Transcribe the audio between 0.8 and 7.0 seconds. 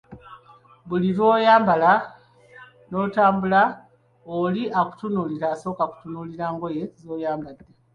Buli lw‘oyambala n‘otambula, oli akutunuulira, asooka n‘atunuulira engoye